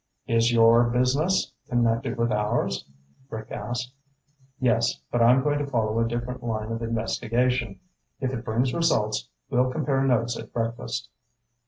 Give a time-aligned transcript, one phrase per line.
[0.25, 2.85] "Is your business connected with ours?"
[3.29, 3.93] Rick asked.
[4.59, 7.79] "Yes, but I'm going to follow a different line of investigation.
[8.19, 11.07] If it brings results, we'll compare notes at breakfast."